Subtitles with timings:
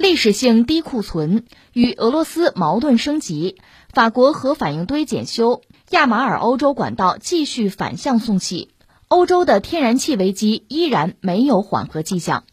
[0.00, 3.56] 历史性低库存与俄罗斯矛盾升级，
[3.92, 8.70] 法国核反应堆检修，亚马尔欧洲管道继续反向送气，
[9.08, 12.44] 欧洲的天然气危机依然没有缓和迹象。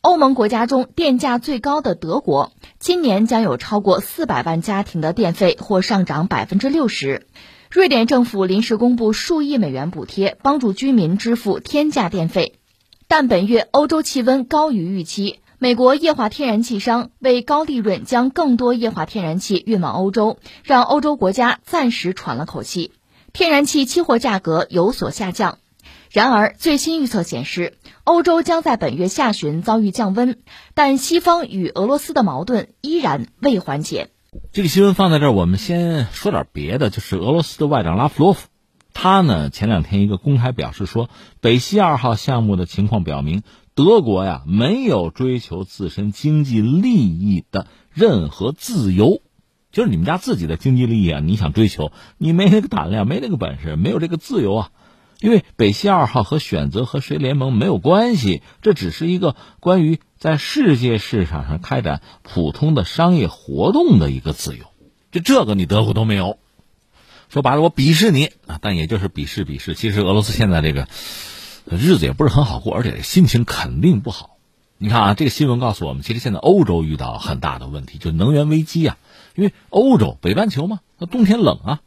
[0.00, 7.28] 欧盟国家中电价最高的德国，今年将有超过四百万家庭的电费或上涨百分之六十。
[7.70, 12.58] 瑞典政府临时公布数亿美元补贴，帮助居民支付天价电费，
[13.06, 15.38] 但本月欧洲气温高于预期。
[15.60, 22.92] 美国液化天然气商为高利润将更多液化天然气运往欧洲，让欧洲国家暂时喘了口气，
[23.32, 25.58] 天然气期货价格有所下降。
[26.12, 30.38] 然而，最新预测显示，欧洲将在本月下旬遭遇降温，
[30.74, 34.10] 但西方与俄罗斯的矛盾依然未缓解。
[34.52, 38.46] 这个新闻放在这儿，我们先说点别的，就是俄罗斯的外长拉夫罗夫，
[38.94, 43.42] 他呢前两天一个公开表示说，北溪二号项目的情况表明。
[43.84, 49.22] 德国呀，没有追求自身经济利益的任何自由，
[49.70, 54.70] 就是你们家自己的经济利益啊，你想追求，你没那个胆量，没那个本事，没有这个自由啊。
[55.20, 64.64] 因为北溪二号和选择和谁联盟没有关系，这只是一个关于在世界市场上开展普通的商业活动的一个自由，
[65.12, 66.38] 就这个你德国都没有。
[67.28, 69.74] 说白了，我鄙视你啊，但也就是鄙视鄙视。
[69.74, 70.88] 其实俄罗斯现在这个。
[71.70, 74.36] 日子也不是很好过，而且心情肯定不好。
[74.78, 78.96] 你看啊，这个新闻告诉我们，其实现在欧洲遇到很大的问题，就能源危机啊。
[79.34, 81.80] 因为欧洲北半球嘛，那冬天冷啊，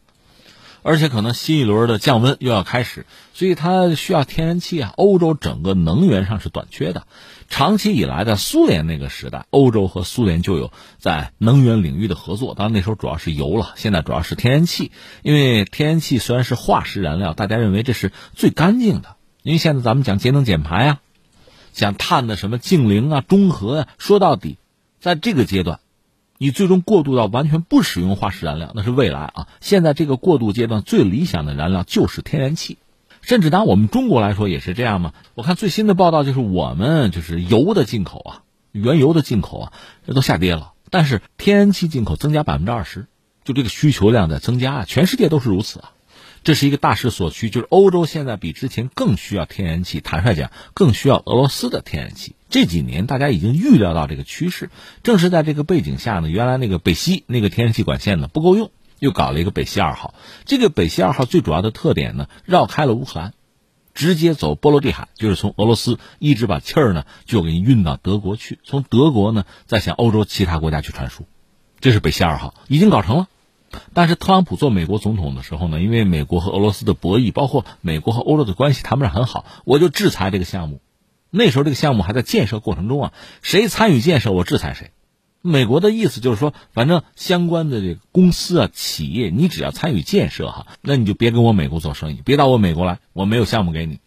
[0.83, 4.93] 而且可能新一轮的降温又要开始，所以它需要天然气啊。
[4.97, 7.07] 欧洲整个能源上是短缺的。
[7.47, 14.91] 长期以来，在苏联那个时代，欧洲和苏联就有在能源领域的合作，当然那时候主要是油了，现在主要是天然气。
[15.21, 19.15] 因为天然气虽然是化石燃料，大家认为这是最干净的。
[19.43, 20.99] 因为现在咱们讲节能减排啊，
[21.73, 24.57] 讲碳的什么净零啊、中和呀，说到底，
[24.99, 25.79] 在这个阶段，
[26.37, 29.47] 你最终过渡到完全不使用化石燃料，那是未来啊。
[29.59, 32.77] 现在这个过渡阶段最理想的燃料就是天然气，
[33.21, 35.13] 甚至拿我们中国来说也是这样嘛。
[35.33, 39.73] 我看最新的报道就是我们就是油的进口啊，原油的进口啊，
[40.05, 43.07] 这都下跌了，但是天然气进口增加百分之二十，
[43.43, 45.91] 就这个需求量在增加啊，全世界都是如此啊。
[46.43, 50.01] 这是一个大势所趋，就是欧洲现在比之前更需要天然气。
[50.01, 52.35] 坦率讲，更需要俄罗斯的天然气。
[52.49, 54.71] 这几年大家已经预料到这个趋势，
[55.03, 60.15] 正是在这个背景下呢，原来那个北溪那个天然气管线呢不够用，又搞了一个北溪二号。
[60.45, 63.33] 这个北溪二号最主要的特点呢，绕开了乌克兰，
[63.93, 71.27] 直接走波罗的海，就是从俄罗斯一直把气儿呢就给你运到德国去，从德国呢再向欧洲其他国家去传输。
[71.79, 73.27] 这是北溪二号已经搞成了。
[73.93, 80.81] 但是特朗普做美国总统的时候呢，因为美国和俄罗斯的博弈，包括美国和欧洲的关系谈不上很好，我就制裁这个项目。
[81.29, 84.91] 那时候这个项目还在建设过程中啊，谁参与建设我制裁谁。
[85.41, 93.99] 美国的意思就是说，反正相关的这个公司啊、企业，你只要参与建设哈，那你就别跟我美国做生意，别到我美国来，我没有项目给你。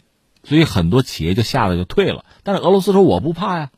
[0.44, 2.24] 所以很多企业就吓得就退了。
[2.42, 3.70] 但是俄罗斯说我不怕呀，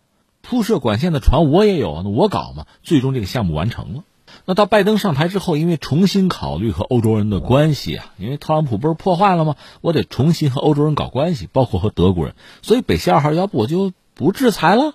[0.42, 2.66] 铺设管线的船我也有，那我搞嘛。
[2.82, 4.02] 最终这个项目完成了。
[4.44, 9.56] 那到拜登上台之后，因为重新考虑和欧洲人的关系啊，因为特朗普不是破坏了吗？
[9.80, 12.34] 我得重新和欧洲人搞关系，包括和德国人。
[12.62, 14.94] 所以北溪二号，要不我就不制裁了。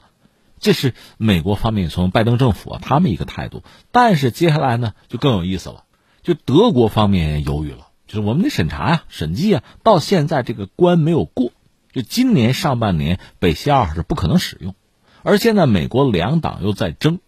[0.59, 3.64] 这是美国方面从拜登政府啊他们一个态度。
[3.92, 5.86] 但是接下来呢，就更有意思了，
[6.22, 11.52] 就德国方面犹豫了，就是我们得审查呀、审计啊，到现在这个关没有过。
[11.92, 14.75] 就今年上半年，北溪二号是不可能使用，
[15.24, 17.19] 而现在美国两党又在争，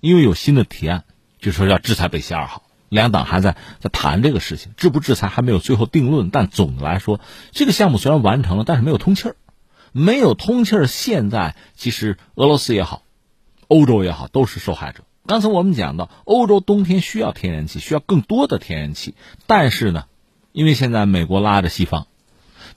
[0.00, 1.04] 因为有新的提案。
[1.38, 6.30] 就说要制裁北溪二号，两党还在在谈这个事情，制不制裁还没有最后定论。
[6.30, 7.20] 但总的来说，
[7.52, 9.36] 这个项目虽然完成了，但是没有通气儿，
[9.92, 10.86] 没有通气儿。
[10.86, 13.02] 现在其实俄罗斯也好，
[13.68, 15.04] 欧洲也好，都是受害者。
[15.26, 19.14] 刚才我们讲到，欧洲冬天需要天然气，需要更多的天然气，
[19.46, 20.04] 但是呢，
[20.52, 22.06] 因为现在美国拉着西方，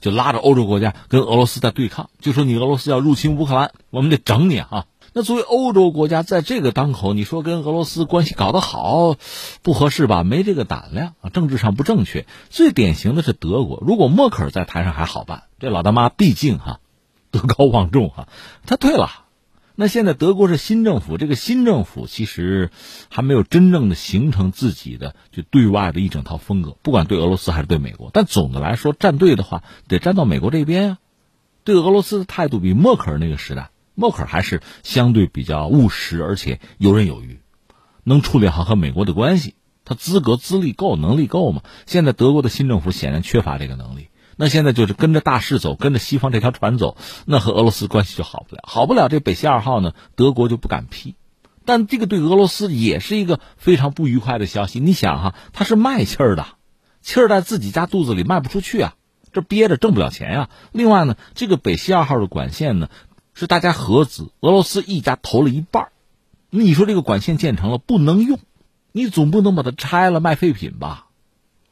[0.02, 4.86] 就拉着欧洲国家跟俄罗斯在对抗，就说你俄罗斯要入侵乌克兰，我们得整你啊。
[5.14, 9.16] 那作为欧洲国家，在这个当口，你说跟俄罗斯关系搞得好，
[9.64, 10.24] 不合适吧？
[10.24, 12.26] 没这个胆量啊，政治上不正确。
[12.50, 16.80] 最典型的是德国，如果默克尔在台上还好办，这老大妈毕竟哈
[17.32, 18.28] 德高望重哈，
[18.66, 19.10] 他退了。
[19.76, 22.70] 那现在德国是新政府，这个新政府其实
[23.10, 28.10] 还没有真正的形成自己的就对外的一整套风格，不管对俄罗斯还是对美国。
[28.12, 30.98] 但总的来说，站队的话得站到美国这边呀。
[31.64, 33.70] 对俄罗斯的态度比默克尔那个时代。
[34.00, 37.42] 默克尔还是相对比较务实，而且游刃有余，
[38.06, 39.56] 能处理好和美国的关系。
[39.84, 41.64] 他资格资历够，能力够吗？
[41.86, 44.08] 现在德国的新政府显然缺乏这个能力。
[44.38, 49.10] 那现在就是跟着大势走，跟着西方这条船走，那和俄罗斯关系就好不了，好不了。
[49.10, 51.16] 这北溪二号呢，德国就不敢批。
[51.66, 54.80] 但这个对俄罗斯也是一个非常不愉快的消息。
[54.80, 56.46] 你想哈，他是卖气儿的，
[57.02, 58.94] 气儿在自己家肚子里卖不出去啊，
[59.34, 60.50] 这憋着挣不了钱呀。
[60.72, 62.90] 另外呢，这个北溪二号的管线呢
[63.40, 65.94] 是大家合资，俄罗斯一家投了一半
[66.50, 68.38] 你说这个管线建成了不能用，
[68.92, 71.08] 你总不能把它拆了卖废品吧？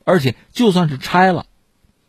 [0.06, 1.46] 而且就算是拆了，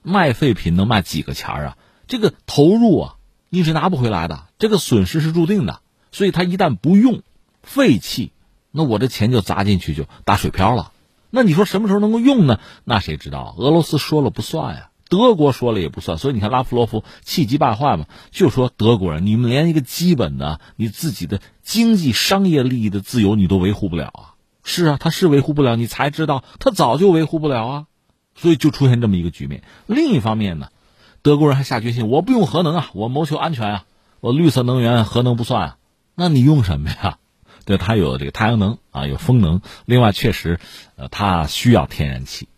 [0.02, 1.76] 卖废品能卖几个钱啊？
[2.06, 3.16] 这个投入啊，
[3.48, 5.80] 你是拿不回来的，这个损失是注定的。
[6.12, 7.22] 所以他一旦不用。
[7.64, 8.30] 废弃，
[8.70, 10.92] 那我这钱就砸进去就打水漂了。
[11.30, 12.60] 那你说什么时候能够用呢？
[12.84, 13.56] 那谁知道？
[13.58, 16.18] 俄罗斯说了不算呀，德国说了也不算。
[16.18, 24.34] 所以你看拉夫罗夫气急败坏嘛，就说德国人，你们连一个基本的你自己的经济商业利益的自由你都维护不了啊！
[24.62, 27.86] 是啊，他是维护不了，你才知道他早就维护不了啊。
[28.34, 29.62] 所以就出现这么一个局面。
[29.86, 30.68] 另一方面呢，
[31.22, 33.84] 德国人还下决心，我不用核能啊，我谋求安全啊，
[34.20, 35.76] 我绿色能源核能不算啊，
[36.14, 37.18] 那你用什么呀？
[37.64, 39.60] 对，他有这个太阳能啊，有风能。
[39.84, 40.58] 另外，确实，
[40.96, 42.48] 呃，他需要天然气，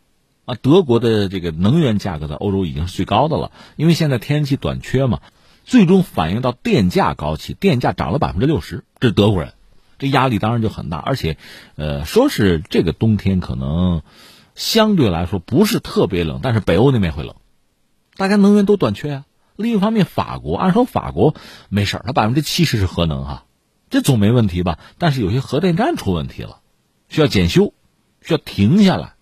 [0.50, 3.52] 啊，德国的这个能源价格在欧洲已经是最高的了。
[3.76, 5.20] 因为现在天然气短缺嘛，
[5.64, 9.54] 最终反映到电价高企，电价涨了百分之六十，这是德国人，
[9.98, 10.98] 这压力当然就很大。
[10.98, 11.38] 而且，
[11.76, 14.02] 呃，说是这个冬天可能
[14.56, 17.36] 相对来说不是特别冷，但是北欧那边会冷，
[18.16, 19.24] 大家能源都短缺啊。
[19.54, 21.36] 另一方面，法国按说法国
[21.68, 23.44] 没事它百分之七十是核能哈。
[23.88, 24.80] 这总没问题吧？
[24.98, 26.58] 但是有些核电站出问题了，
[27.08, 27.72] 需要检修，
[28.20, 29.14] 需要停下来，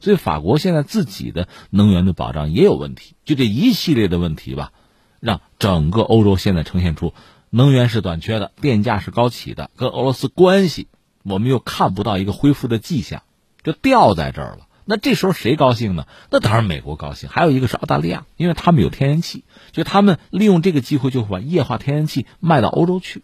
[0.00, 3.14] 所以法国现在自己的能源的保障也有问题。
[3.24, 4.72] 就这一系列的问题吧，
[5.20, 7.14] 让整个欧洲现在呈现出
[7.50, 10.88] 能源是短缺的，电价是高企的，跟俄罗斯关系
[11.22, 13.22] 我们又看不到一个恢复的迹象，
[13.62, 14.66] 就掉在这儿了。
[14.86, 16.06] 那这时候谁高兴呢？
[16.30, 23.22] 那当然美国高兴，还有一个是澳大利亚，因为他们有天然气，就他们利用这个机会就会把液化天然气卖到欧洲去。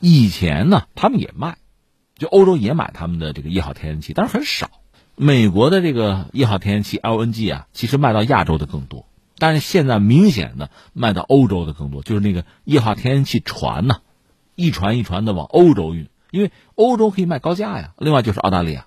[0.00, 1.58] 以前呢，他们也卖，
[2.16, 4.70] 就欧洲也买他们的这个液化天然气，但是很少。
[5.16, 9.06] 美国的这个液化天然气 LNG 啊，其实卖到亚洲的更多，
[9.38, 13.98] 但是现在明显的卖到欧洲的更多，就是那个液化天然气船呢，
[14.54, 17.94] 一船一船的往欧洲运，因为欧洲可以卖高价呀。
[17.98, 18.86] 另外就是澳大利亚，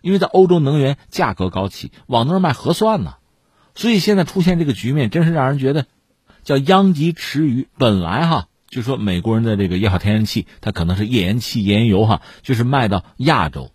[0.00, 3.14] 因为在欧洲能源价格高企，往那儿卖合算呢，
[3.74, 5.86] 所以现在出现这个局面，真是让人觉得
[6.42, 7.68] 叫殃及池鱼。
[7.78, 8.48] 本来哈。
[8.66, 13.70] 就说美国人的这个液化天然气，它可能是页岩气、页岩油哈，就是卖到亚洲，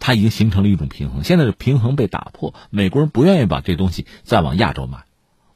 [0.00, 1.22] 它已经形成了一种平衡。
[1.22, 5.04] 现在的平衡被打破，美国人不愿意把这东西再往亚洲卖，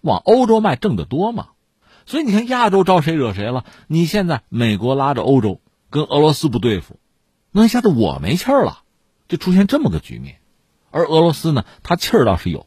[0.00, 1.48] 往欧洲卖挣得多嘛。
[2.06, 3.64] 所以你看亚洲招谁惹谁了？
[3.88, 5.60] 你现在美国拉着欧洲
[5.90, 7.00] 跟俄罗斯不对付，
[7.50, 8.82] 那一下子我没气儿了，
[9.26, 10.36] 就出现这么个局面。
[10.90, 12.66] 而俄罗斯呢，它气儿倒是有，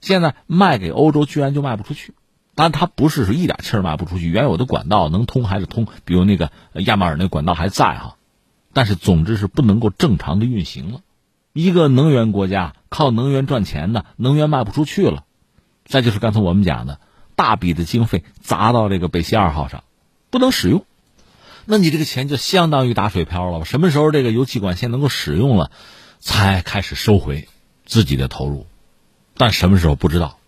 [0.00, 2.14] 现在卖给欧洲居然就卖不出去。
[2.54, 8.16] 当然，它不是说一点气儿卖不出去，原有的管道能通还是通，比如那个亚马尔那管道还在哈，
[8.72, 11.00] 但是总之是不能够正常的运行了。
[11.52, 15.24] 一个能源国家靠能源赚钱的，能源卖不出去了，
[15.84, 16.98] 再就是刚才我们讲的，
[17.36, 19.84] 大笔的经费砸到这个北溪二号上，
[20.30, 20.86] 不能使用，
[21.66, 23.66] 那你这个钱就相当于打水漂了。
[23.66, 25.70] 什么时候这个油气管线能够使用了，
[26.20, 27.48] 才开始收回
[27.84, 28.66] 自己的投入，
[29.36, 30.38] 但什么时候不知道。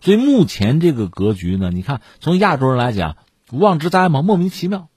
[0.00, 3.16] 所以目前这个格局呢，你看从亚洲人来讲，
[3.50, 4.88] 无妄之灾嘛，莫名其妙，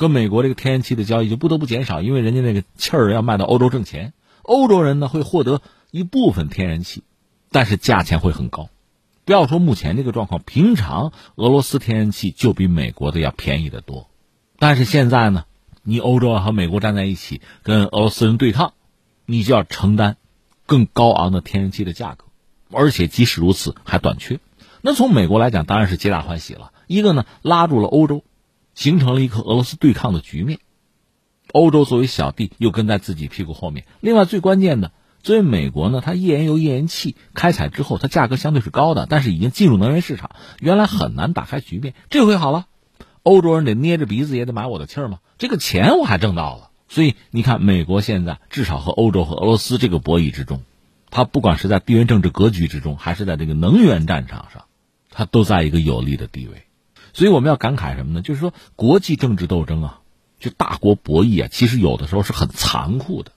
[0.00, 5.60] 跟美国这个天然气的交易就不得不减少，因为人家那个气儿要卖到欧洲挣钱，欧洲人呢会获得
[5.90, 7.02] 一部分天然气，
[7.50, 8.70] 但是价钱会很高。
[9.26, 14.08] 不要说目前这个状况，平常俄罗斯天然气就比美国的要便宜的多，
[14.58, 15.44] 但是现在呢，
[15.82, 18.72] 你欧洲和美国站在一起跟俄罗斯人对抗，
[19.26, 20.16] 你就要承担
[20.64, 22.24] 更高昂的天然气的价格，
[22.72, 24.40] 而且即使如此还短缺。
[24.80, 26.72] 那从美国来讲，当然是皆大欢喜了。
[26.86, 28.24] 一个呢，拉住了欧洲，
[28.80, 30.58] 形成了一个俄罗斯对抗的局面。
[31.52, 33.84] 欧洲作为小弟，又跟在自己屁股后面。
[34.00, 41.92] 另外，最关键的，作为美国呢，它页岩油、页岩气开采之后，它价格相对是高的，但是已经进入能源市场，原来很难打开局面。
[42.08, 42.68] 这回好了，
[43.22, 46.70] 欧洲人得捏着鼻子也得买我的气儿嘛，这个钱我还挣到了。
[46.88, 50.62] 所以你看，美国现在至少和欧洲和俄罗斯这个博弈之中，
[51.10, 54.64] 它不管是在地缘政治格局之中，还是在这个能源战场上。
[55.10, 56.62] 它都在一个有利的地位，
[57.12, 58.22] 所以我们要感慨什么呢？
[58.22, 60.00] 就是说，国际政治斗争啊，
[60.38, 63.32] 就大国博弈啊，其实有的时候是很残酷的。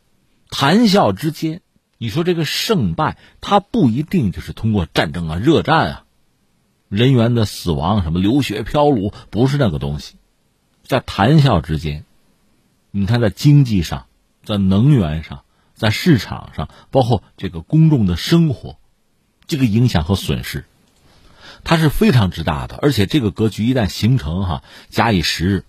[0.49, 1.61] 谈笑之间，
[1.97, 6.03] 你说这个胜败，它不一定就是通过战争啊、热战啊，
[6.89, 10.15] 人员的死亡、什么流血飘橹，不是那个东西。
[10.83, 12.05] 在谈笑之间，
[12.91, 14.05] 你看，在经济上、
[14.43, 18.77] 在能源上、在市场上，包括这个公众的生活，
[19.47, 20.65] 这个影响和损失。
[21.63, 25.63] 它是非常之大的，而且这个格局一旦形成，哈，假以时日，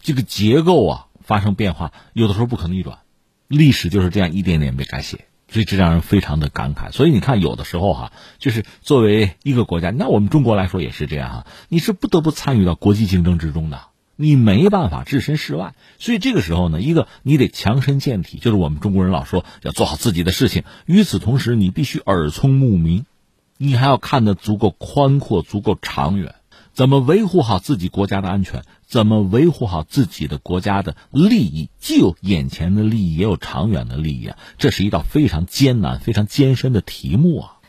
[0.00, 2.98] 这个结构啊发生变化，有的时候不可逆转，
[3.48, 6.90] 历史就是这样一点点被改写，所以这让人非常的感慨。
[6.92, 13.82] 所以你看，有的时候哈，就是作为一个国家，那我们中国来说也是这样哈，你是不得不参与到国际竞争之中的。
[14.16, 20.64] 你没办法置身事外，所以这个时候呢，一个你得强身健体，就是我们中国人老说要做好自己的事情。
[20.84, 23.06] 与此同时，你必须耳聪目明，
[23.62, 26.34] 你还要看得足够宽阔、足够长远。
[26.72, 28.62] 怎么维护好自己国家的安全？
[28.86, 31.68] 怎么维护好自己的国家的利益？
[31.78, 34.38] 既有眼前的利益，也有长远的利益啊！
[34.56, 37.59] 这是一道非常艰难、非常艰深的题目啊！